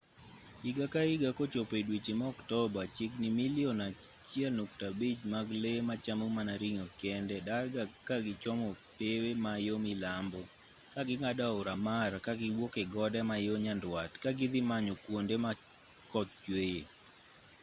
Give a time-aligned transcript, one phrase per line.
[0.63, 6.53] higa ka higa kochopo e dweche ma oktoba chiegni milion 1.5 mag lee machamo mana
[6.63, 8.67] ring'o kende darga ka gichomo
[8.99, 10.41] pewe ma yo milambo
[10.93, 15.51] ka ging'ado aora mara kagiwuok e gode ma yo nyandwat ka gidhi manyo kwonde ma
[16.11, 16.81] koth chweye